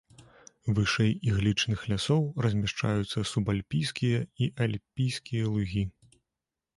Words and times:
Вышэй 0.77 1.11
іглічных 1.31 1.83
лясоў 1.91 2.23
размяшчаюцца 2.45 3.23
субальпійскія 3.33 4.23
і 4.47 4.49
альпійскія 4.67 5.43
лугі. 5.57 5.83